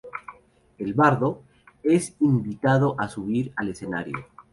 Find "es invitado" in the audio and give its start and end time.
1.83-2.95